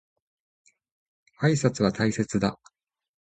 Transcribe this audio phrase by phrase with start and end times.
[1.41, 2.59] 挨拶は大切だ。